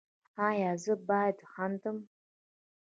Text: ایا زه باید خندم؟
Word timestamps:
ایا 0.47 0.71
زه 0.83 0.93
باید 1.07 1.37
خندم؟ 1.51 1.97